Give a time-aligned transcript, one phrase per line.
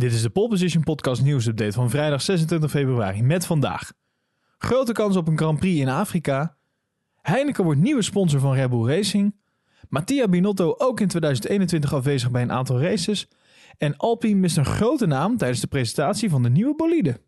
[0.00, 3.92] Dit is de Pole Position Podcast nieuwsupdate van vrijdag 26 februari met vandaag.
[4.58, 6.56] Grote kans op een Grand Prix in Afrika.
[7.20, 9.36] Heineken wordt nieuwe sponsor van Red Bull Racing.
[9.88, 13.28] Mattia Binotto ook in 2021 afwezig bij een aantal races.
[13.78, 17.20] En Alpine mist een grote naam tijdens de presentatie van de nieuwe bolide.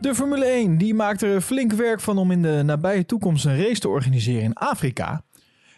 [0.00, 3.56] De Formule 1 die maakt er flink werk van om in de nabije toekomst een
[3.56, 5.22] race te organiseren in Afrika.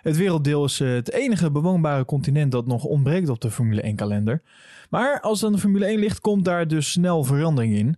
[0.02, 3.96] Het werelddeel is eh, het enige bewoonbare continent dat nog ontbreekt op de Formule 1
[3.96, 4.42] kalender.
[4.90, 7.96] Maar als dan de Formule 1 ligt, komt daar dus snel verandering in.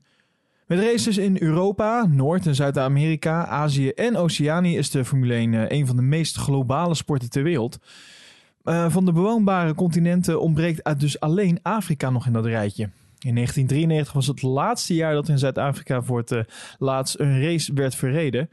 [0.67, 5.79] Met races in Europa, Noord- en Zuid-Amerika, Azië en Oceanië is de Formule 1 eh,
[5.79, 7.79] een van de meest globale sporten ter wereld.
[8.65, 12.91] Uh, van de bewoonbare continenten ontbreekt dus alleen Afrika nog in dat rijtje.
[13.25, 16.41] In 1993 was het laatste jaar dat in Zuid-Afrika voor het uh,
[16.79, 18.51] laatst een race werd verreden.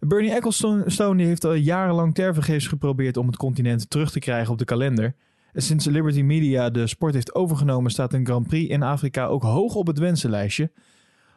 [0.00, 4.64] Bernie Ecclestone heeft al jarenlang tervergeefs geprobeerd om het continent terug te krijgen op de
[4.64, 5.14] kalender.
[5.52, 9.42] En sinds Liberty Media de sport heeft overgenomen, staat een Grand Prix in Afrika ook
[9.42, 10.70] hoog op het wensenlijstje.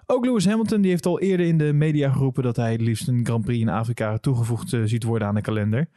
[0.06, 3.08] Ook Lewis Hamilton die heeft al eerder in de media geroepen dat hij het liefst
[3.08, 5.88] een Grand Prix in Afrika toegevoegd uh, ziet worden aan de kalender.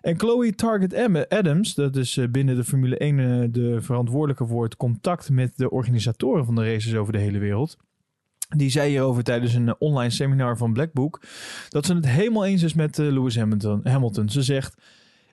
[0.00, 0.94] En Chloe Target
[1.28, 5.56] Adams, dat is eh, binnen de Formule 1 eh, de verantwoordelijke voor het contact met
[5.56, 7.76] de organisatoren van de races over de hele wereld.
[8.56, 11.20] Die zei hierover tijdens een online seminar van Blackbook
[11.68, 13.80] dat ze het helemaal eens is met Lewis Hamilton.
[13.84, 14.28] Hamilton.
[14.28, 14.82] Ze zegt: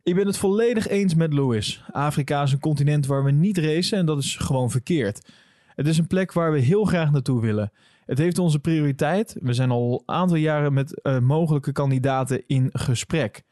[0.03, 1.83] Ik ben het volledig eens met Lewis.
[1.91, 5.29] Afrika is een continent waar we niet racen en dat is gewoon verkeerd.
[5.75, 7.71] Het is een plek waar we heel graag naartoe willen.
[8.05, 9.35] Het heeft onze prioriteit.
[9.41, 13.43] We zijn al een aantal jaren met mogelijke kandidaten in gesprek.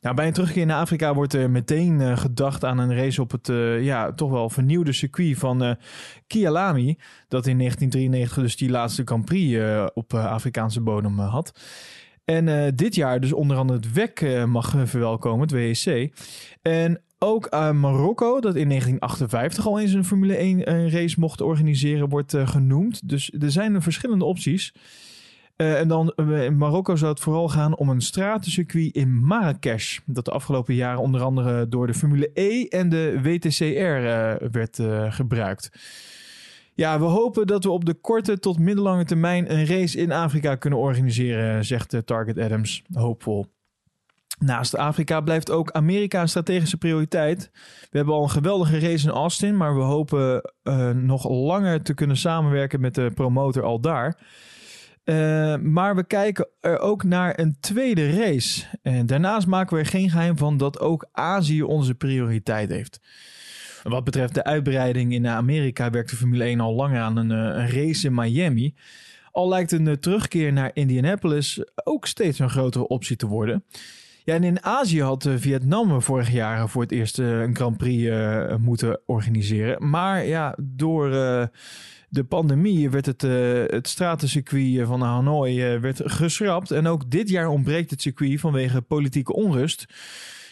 [0.00, 3.30] Nou, bij een terugkeer naar Afrika wordt er meteen uh, gedacht aan een race op
[3.30, 5.72] het uh, ja, toch wel vernieuwde circuit van uh,
[6.26, 6.98] Kialami.
[7.28, 9.60] Dat in 1993 dus die laatste Grand Prix
[9.94, 11.60] op Afrikaanse bodem had.
[12.24, 16.12] En dit jaar dus onder andere het WEC mag verwelkomen, het WEC.
[16.62, 22.36] En ook Marokko, dat in 1958 al eens een Formule 1 race mocht organiseren, wordt
[22.44, 23.08] genoemd.
[23.08, 24.72] Dus er zijn verschillende opties.
[25.60, 29.98] Uh, en dan uh, in Marokko zou het vooral gaan om een stratencircuit in Marrakesh.
[30.06, 34.78] Dat de afgelopen jaren onder andere door de Formule E en de WTCR uh, werd
[35.08, 35.70] gebruikt.
[36.74, 40.54] Ja, we hopen dat we op de korte tot middellange termijn een race in Afrika
[40.54, 43.46] kunnen organiseren, zegt Target Adams hoopvol.
[44.38, 47.50] Naast Afrika blijft ook Amerika een strategische prioriteit.
[47.90, 50.52] We hebben al een geweldige race in Austin, maar we hopen
[50.94, 54.18] nog langer te kunnen samenwerken met de promotor al daar.
[55.10, 58.64] Uh, maar we kijken er ook naar een tweede race.
[58.82, 63.00] En daarnaast maken we er geen geheim van dat ook Azië onze prioriteit heeft.
[63.82, 67.70] Wat betreft de uitbreiding in Amerika werkt de Formule 1 al langer aan een, een
[67.70, 68.74] race in Miami.
[69.32, 73.64] Al lijkt een terugkeer naar Indianapolis ook steeds een grotere optie te worden.
[74.24, 78.10] Ja, en in Azië had Vietnam vorig jaar voor het eerst een Grand Prix
[78.58, 79.88] moeten organiseren.
[79.90, 81.10] Maar ja, door
[82.10, 86.70] de pandemie werd het, uh, het stratencircuit van Hanoi uh, werd geschrapt.
[86.70, 89.86] En ook dit jaar ontbreekt het circuit vanwege politieke onrust.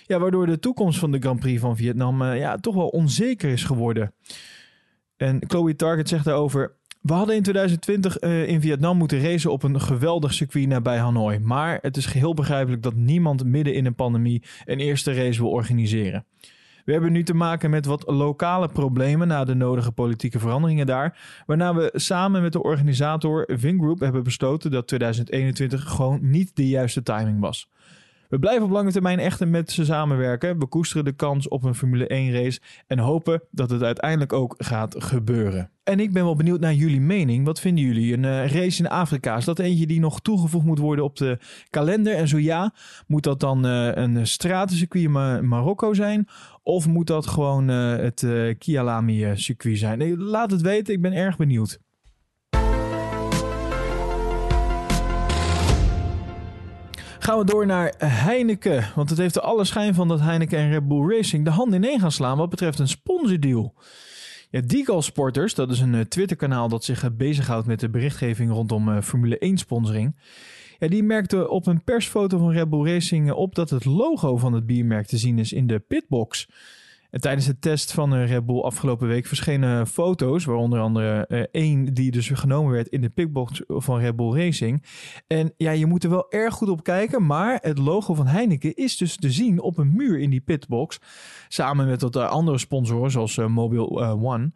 [0.06, 3.64] Ja, waardoor de toekomst van de Grand Prix van Vietnam ja, toch wel onzeker is
[3.64, 4.12] geworden.
[5.16, 6.76] En Chloe Target zegt daarover...
[7.00, 11.38] We hadden in 2020 in Vietnam moeten racen op een geweldig circuit nabij Hanoi.
[11.38, 15.50] Maar het is geheel begrijpelijk dat niemand midden in een pandemie een eerste race wil
[15.50, 16.24] organiseren.
[16.88, 21.42] We hebben nu te maken met wat lokale problemen na de nodige politieke veranderingen daar.
[21.46, 27.02] Waarna we samen met de organisator Vingroup hebben besloten dat 2021 gewoon niet de juiste
[27.02, 27.70] timing was.
[28.28, 30.58] We blijven op lange termijn echt met ze samenwerken.
[30.58, 34.54] We koesteren de kans op een Formule 1 race en hopen dat het uiteindelijk ook
[34.58, 35.70] gaat gebeuren.
[35.84, 37.44] En ik ben wel benieuwd naar jullie mening.
[37.44, 38.12] Wat vinden jullie?
[38.12, 41.38] Een uh, race in Afrika, is dat eentje die nog toegevoegd moet worden op de
[41.70, 42.14] kalender?
[42.14, 42.74] En zo ja,
[43.06, 46.28] moet dat dan uh, een stratencircuit in Marokko zijn?
[46.62, 48.26] Of moet dat gewoon uh, het
[48.58, 50.18] Kialami circuit zijn?
[50.18, 51.80] Laat het weten, ik ben erg benieuwd.
[57.28, 58.92] Gaan we door naar Heineken.
[58.94, 61.74] Want het heeft er alle schijn van dat Heineken en Red Bull Racing de hand
[61.74, 63.74] ineen gaan slaan wat betreft een sponsordeal.
[64.50, 68.88] Ja, Sporters, dat is een uh, Twitter-kanaal dat zich uh, bezighoudt met de berichtgeving rondom
[68.88, 70.16] uh, Formule 1 sponsoring.
[70.78, 74.52] Ja, die merkte op een persfoto van Red Bull Racing op dat het logo van
[74.52, 76.48] het biermerk te zien is in de pitbox.
[77.10, 82.10] En tijdens de test van Red Bull afgelopen week verschenen foto's, waaronder andere één die
[82.10, 84.84] dus genomen werd in de pitbox van Red Bull Racing.
[85.26, 88.74] En ja, je moet er wel erg goed op kijken, maar het logo van Heineken
[88.74, 90.98] is dus te zien op een muur in die pitbox,
[91.48, 93.88] samen met wat andere sponsoren zoals Mobile
[94.22, 94.52] One.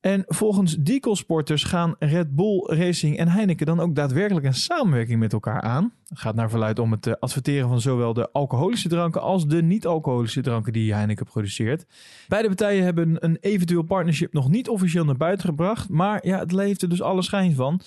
[0.00, 5.32] En volgens Deagle-sporters gaan Red Bull Racing en Heineken dan ook daadwerkelijk een samenwerking met
[5.32, 5.92] elkaar aan.
[6.08, 9.62] Het gaat naar verluid om het eh, adverteren van zowel de alcoholische dranken als de
[9.62, 11.86] niet-alcoholische dranken die Heineken produceert.
[12.28, 16.52] Beide partijen hebben een eventueel partnership nog niet officieel naar buiten gebracht, maar ja, het
[16.52, 17.80] leeft er dus alle schijn van.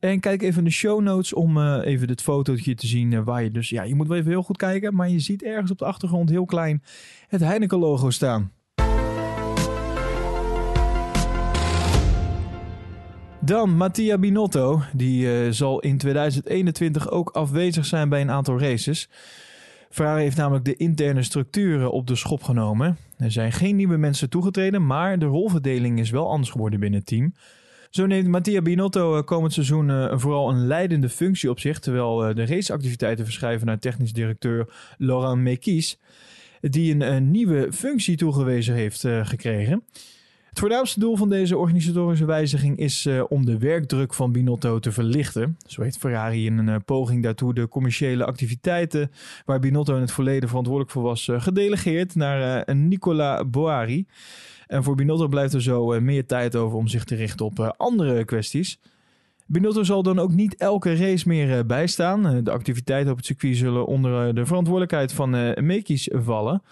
[0.00, 3.20] En kijk even in de show notes om uh, even het fotootje te zien uh,
[3.24, 5.70] waar je dus, ja, je moet wel even heel goed kijken, maar je ziet ergens
[5.70, 6.82] op de achtergrond heel klein
[7.28, 8.52] het Heineken logo staan.
[13.44, 14.82] Dan Mattia Binotto.
[14.92, 19.08] Die uh, zal in 2021 ook afwezig zijn bij een aantal races.
[19.90, 22.96] Ferrari heeft namelijk de interne structuren op de schop genomen.
[23.18, 27.08] Er zijn geen nieuwe mensen toegetreden, maar de rolverdeling is wel anders geworden binnen het
[27.08, 27.34] team.
[27.90, 32.34] Zo neemt Mattia Binotto uh, komend seizoen uh, vooral een leidende functie op zich, terwijl
[32.34, 35.98] de raceactiviteiten verschuiven naar technisch directeur Laurent Mekies,
[36.60, 39.82] die een nieuwe functie toegewezen heeft gekregen.
[40.54, 44.92] Het voornaamste doel van deze organisatorische wijziging is uh, om de werkdruk van Binotto te
[44.92, 45.56] verlichten.
[45.66, 49.10] Zo heeft Ferrari in een uh, poging daartoe de commerciële activiteiten,
[49.44, 54.06] waar Binotto in het verleden verantwoordelijk voor was, uh, gedelegeerd naar Nicola Boari.
[54.66, 58.24] En voor Binotto blijft er zo meer tijd over om zich te richten op andere
[58.24, 58.78] kwesties.
[59.46, 62.44] Binotto zal dan ook niet elke race meer bijstaan.
[62.44, 65.30] De activiteiten op het circuit zullen onder de verantwoordelijkheid van
[65.66, 66.62] Mekis vallen,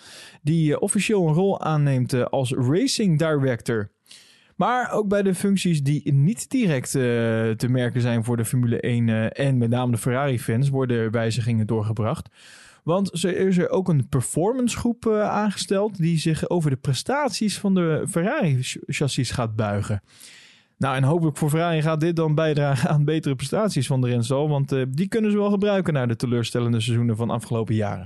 [0.42, 3.90] die officieel een rol aanneemt als racing director.
[4.56, 9.32] Maar ook bij de functies die niet direct te merken zijn voor de Formule 1
[9.32, 12.28] en met name de Ferrari-fans worden wijzigingen doorgebracht.
[12.84, 17.74] Want er is er ook een performancegroep uh, aangesteld die zich over de prestaties van
[17.74, 20.02] de Ferrari-chassis gaat buigen.
[20.82, 24.48] Nou, en hopelijk voor Ferrari gaat dit dan bijdragen aan betere prestaties van de Renstal.
[24.48, 28.04] Want uh, die kunnen ze wel gebruiken na de teleurstellende seizoenen van afgelopen jaren.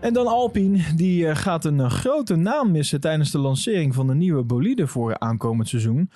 [0.00, 4.06] En dan Alpine, die uh, gaat een uh, grote naam missen tijdens de lancering van
[4.06, 6.10] de nieuwe bolide voor aankomend seizoen.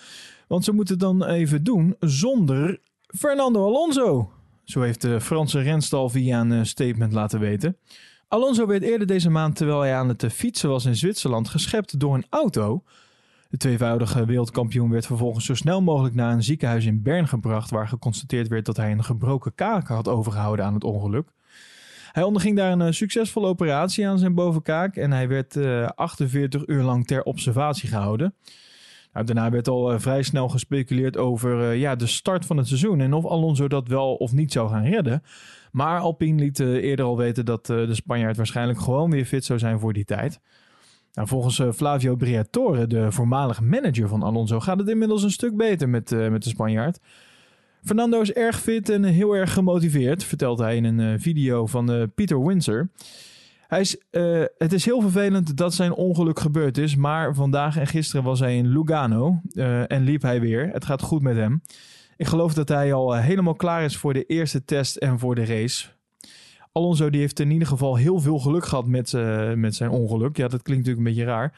[0.46, 4.30] Want ze moeten dan even doen zonder Fernando Alonso.
[4.64, 7.76] Zo heeft de Franse renstal via een statement laten weten.
[8.28, 12.14] Alonso werd eerder deze maand, terwijl hij aan het fietsen was in Zwitserland, geschept door
[12.14, 12.82] een auto.
[13.48, 17.88] De tweevoudige wereldkampioen werd vervolgens zo snel mogelijk naar een ziekenhuis in Bern gebracht, waar
[17.88, 21.28] geconstateerd werd dat hij een gebroken kaak had overgehouden aan het ongeluk.
[22.12, 26.82] Hij onderging daar een succesvolle operatie aan zijn bovenkaak en hij werd uh, 48 uur
[26.82, 28.34] lang ter observatie gehouden.
[29.12, 32.66] Nou, daarna werd al uh, vrij snel gespeculeerd over uh, ja, de start van het
[32.66, 35.22] seizoen en of Alonso dat wel of niet zou gaan redden.
[35.72, 39.58] Maar Alpine liet uh, eerder al weten dat de Spanjaard waarschijnlijk gewoon weer fit zou
[39.58, 40.40] zijn voor die tijd.
[41.12, 45.88] Nou, volgens Flavio Briatore, de voormalige manager van Alonso, gaat het inmiddels een stuk beter
[45.88, 46.98] met, met de Spanjaard.
[47.82, 52.46] Fernando is erg fit en heel erg gemotiveerd, vertelt hij in een video van Peter
[52.46, 52.88] Windsor.
[53.68, 58.24] Hij uh, het is heel vervelend dat zijn ongeluk gebeurd is, maar vandaag en gisteren
[58.24, 60.68] was hij in Lugano uh, en liep hij weer.
[60.72, 61.62] Het gaat goed met hem.
[62.16, 65.34] Ik geloof dat hij al uh, helemaal klaar is voor de eerste test en voor
[65.34, 65.86] de race.
[66.72, 69.12] Alonso die heeft in ieder geval heel veel geluk gehad met,
[69.54, 70.36] met zijn ongeluk.
[70.36, 71.52] Ja, dat klinkt natuurlijk een beetje raar.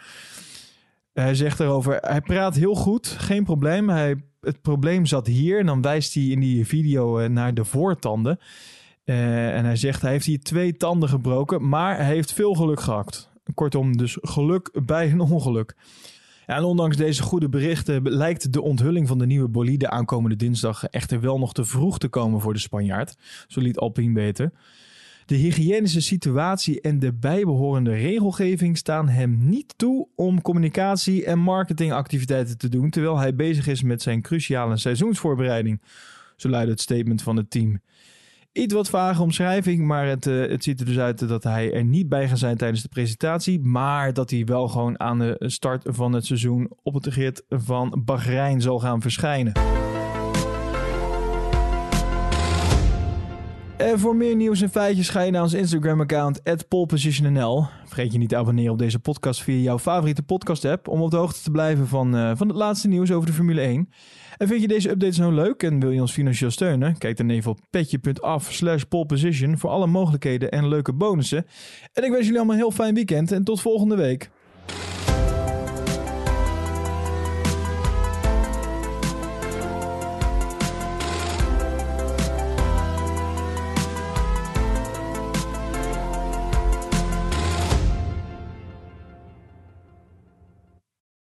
[1.12, 3.88] Hij zegt erover, hij praat heel goed, geen probleem.
[3.88, 8.38] Hij, het probleem zat hier en dan wijst hij in die video naar de voortanden.
[9.10, 12.80] Uh, en hij zegt hij heeft hier twee tanden gebroken, maar hij heeft veel geluk
[12.80, 13.30] gehad.
[13.54, 15.76] Kortom, dus geluk bij een ongeluk.
[16.46, 21.20] En ondanks deze goede berichten lijkt de onthulling van de nieuwe bolide aankomende dinsdag echter
[21.20, 23.16] wel nog te vroeg te komen voor de Spanjaard.
[23.48, 24.54] Zo liet Alpine weten.
[25.26, 32.58] De hygiënische situatie en de bijbehorende regelgeving staan hem niet toe om communicatie en marketingactiviteiten
[32.58, 35.82] te doen terwijl hij bezig is met zijn cruciale seizoensvoorbereiding.
[36.36, 37.80] Zo luidt het statement van het team.
[38.52, 41.84] Iets wat vage omschrijving, maar het, uh, het ziet er dus uit dat hij er
[41.84, 43.60] niet bij gaat zijn tijdens de presentatie.
[43.60, 48.02] Maar dat hij wel gewoon aan de start van het seizoen op het rit van
[48.04, 49.52] Bahrein zal gaan verschijnen.
[53.80, 57.66] En voor meer nieuws en feitjes ga je naar ons Instagram-account @polepositionnl.
[57.84, 61.16] Vergeet je niet te abonneren op deze podcast via jouw favoriete podcast-app om op de
[61.16, 63.88] hoogte te blijven van, uh, van het laatste nieuws over de Formule 1.
[64.36, 66.98] En vind je deze updates nou leuk en wil je ons financieel steunen?
[66.98, 71.46] Kijk dan even op petje.af slash poleposition voor alle mogelijkheden en leuke bonussen.
[71.92, 74.30] En ik wens jullie allemaal een heel fijn weekend en tot volgende week.